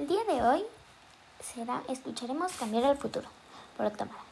[0.00, 0.64] El día de hoy
[1.42, 3.28] será escucharemos Cambiar el futuro
[3.76, 4.22] por Tamara.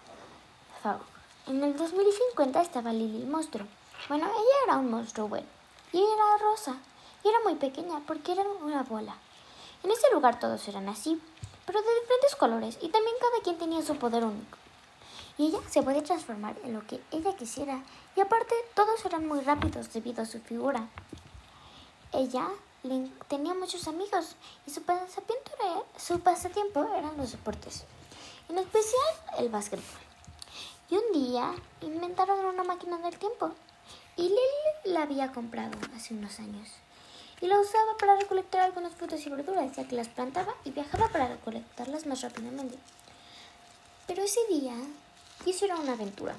[0.83, 1.05] Favor.
[1.47, 3.67] En el 2050 estaba Lily monstruo.
[4.09, 5.47] Bueno, ella era un monstruo bueno.
[5.93, 6.75] Y era rosa.
[7.23, 9.15] Y era muy pequeña porque era una bola.
[9.83, 11.21] En ese lugar todos eran así,
[11.67, 14.57] pero de diferentes colores y también cada quien tenía su poder único.
[15.37, 17.83] Y ella se podía transformar en lo que ella quisiera
[18.17, 20.89] y aparte todos eran muy rápidos debido a su figura.
[22.15, 22.49] Ella
[23.29, 24.37] tenía muchos amigos
[24.67, 27.85] y su pasatiempo, era, eran los deportes,
[28.49, 29.85] en especial el básquetbol.
[30.91, 33.53] Y un día inventaron una máquina del tiempo
[34.17, 36.69] y Lily la había comprado hace unos años
[37.41, 41.09] y la usaba para recolectar algunas frutas y verduras, ya que las plantaba y viajaba
[41.09, 42.79] para recolectarlas más rápidamente.
[44.07, 44.75] Pero ese día
[45.45, 46.35] quiso ir una aventura,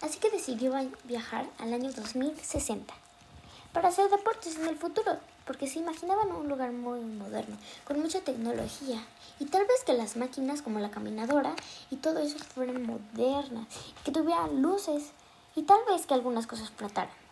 [0.00, 0.72] así que decidió
[1.04, 2.92] viajar al año 2060
[3.72, 8.20] para hacer deportes en el futuro, porque se imaginaban un lugar muy moderno, con mucha
[8.20, 9.04] tecnología,
[9.38, 11.54] y tal vez que las máquinas como la caminadora
[11.90, 13.66] y todo eso fueran modernas,
[14.04, 15.12] que tuvieran luces,
[15.56, 17.24] y tal vez que algunas cosas flotaran.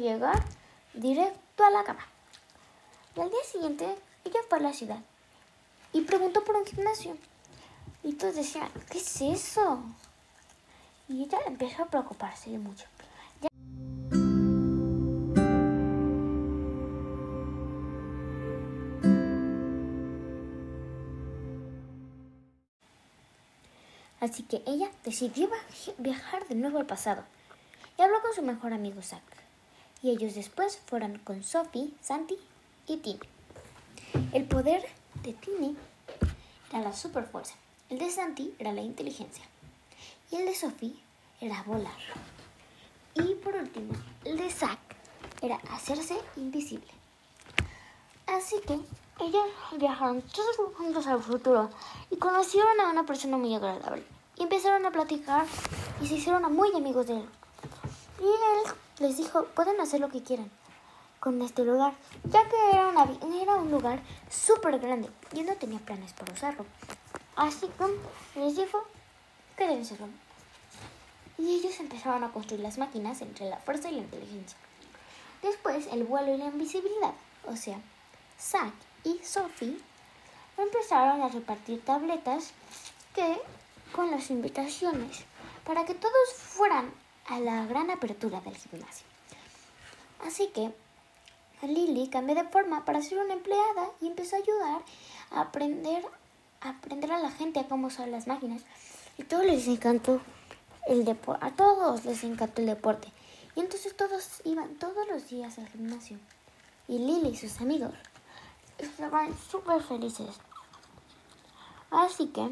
[0.00, 0.42] llegar
[0.94, 2.04] directo a la cama.
[3.16, 3.84] Y al día siguiente,
[4.24, 5.00] ella fue a la ciudad
[5.92, 7.16] y preguntó por un gimnasio.
[8.02, 9.82] Y todos decían, ¿qué es eso?
[11.08, 12.86] Y ella empezó a preocuparse mucho.
[24.20, 25.48] Así que ella decidió
[25.96, 27.24] viajar de nuevo al pasado
[27.98, 29.22] y habló con su mejor amigo Zack
[30.02, 32.36] y ellos después fueron con Sophie, Santi
[32.86, 33.20] y Tini.
[34.32, 34.82] El poder
[35.22, 35.76] de Tini
[36.70, 37.54] era la superfuerza,
[37.90, 39.44] el de Santi era la inteligencia
[40.30, 40.94] y el de Sophie
[41.40, 41.98] era volar.
[43.14, 44.78] Y por último, el de Zack
[45.42, 46.86] era hacerse invisible.
[48.26, 48.74] Así que
[49.24, 49.44] ellos
[49.76, 51.68] viajaron todos juntos al futuro
[52.10, 54.04] y conocieron a una persona muy agradable.
[54.36, 55.46] Y empezaron a platicar
[56.00, 57.28] y se hicieron muy amigos de él.
[58.20, 60.50] Y él les dijo, pueden hacer lo que quieran
[61.18, 61.92] con este lugar,
[62.24, 62.92] ya que era,
[63.42, 64.00] era un lugar
[64.30, 66.64] súper grande y no tenía planes para usarlo.
[67.40, 68.84] Así que les dijo
[69.56, 70.08] que deben serlo.
[71.38, 74.58] Y ellos empezaron a construir las máquinas entre la fuerza y la inteligencia.
[75.40, 77.14] Después el vuelo y la invisibilidad,
[77.46, 77.80] o sea,
[78.38, 78.74] Zack
[79.04, 79.80] y Sophie
[80.58, 82.50] empezaron a repartir tabletas
[83.14, 83.40] que
[83.92, 85.24] con las invitaciones
[85.64, 86.92] para que todos fueran
[87.24, 89.06] a la gran apertura del gimnasio.
[90.26, 90.74] Así que
[91.62, 94.82] Lily cambió de forma para ser una empleada y empezó a ayudar
[95.30, 96.04] a aprender
[96.60, 98.62] aprender a la gente a cómo usar las máquinas.
[99.18, 100.20] Y todos les encantó
[100.86, 103.08] el deporte, a todos les encantó el deporte.
[103.56, 106.18] Y entonces todos iban todos los días al gimnasio.
[106.88, 107.94] Y Lily y sus amigos
[108.78, 110.36] estaban súper felices.
[111.90, 112.50] Así que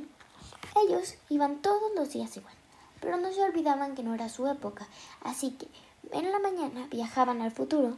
[0.77, 2.59] ellos iban todos los días igual
[3.01, 4.87] pero no se olvidaban que no era su época,
[5.23, 5.69] así que
[6.13, 7.97] en la mañana viajaban al futuro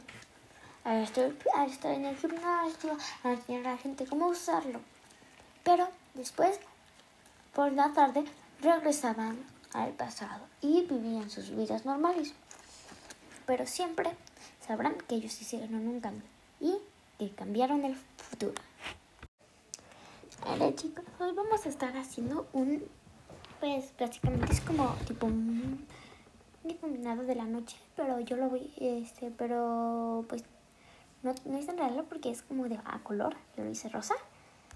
[0.83, 1.31] a estar,
[1.91, 4.79] en el gimnasio, a enseñar a la gente cómo usarlo.
[5.63, 6.59] Pero después,
[7.53, 8.23] por la tarde,
[8.61, 9.37] regresaban
[9.73, 12.33] al pasado y vivían sus vidas normales.
[13.45, 14.11] Pero siempre
[14.65, 16.27] sabrán que ellos hicieron un cambio
[16.59, 16.77] y
[17.17, 18.61] que cambiaron el futuro.
[20.45, 22.83] Ahora chicos, hoy vamos a estar haciendo un
[23.59, 25.85] pues prácticamente es como tipo un
[26.63, 30.43] difuminado de la noche, pero yo lo voy, este, pero pues
[31.21, 34.15] no, no tan raro porque es como de a color, yo lo hice rosa.